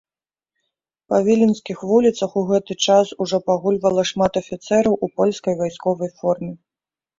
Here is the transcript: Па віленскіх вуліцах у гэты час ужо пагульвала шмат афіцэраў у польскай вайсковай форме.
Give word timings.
Па 1.11 1.17
віленскіх 1.27 1.83
вуліцах 1.89 2.31
у 2.41 2.43
гэты 2.53 2.73
час 2.87 3.07
ужо 3.27 3.37
пагульвала 3.51 4.07
шмат 4.13 4.41
афіцэраў 4.43 4.99
у 5.05 5.13
польскай 5.21 5.53
вайсковай 5.63 6.09
форме. 6.19 6.53